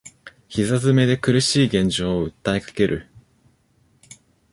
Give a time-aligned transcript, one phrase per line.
[0.47, 3.07] 膝詰めで苦しい現状を訴えかける